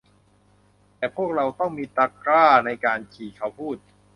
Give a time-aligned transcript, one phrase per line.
[0.97, 3.77] แต่พวกเราต้องมีตะกร้าในการขี่ เขาพูด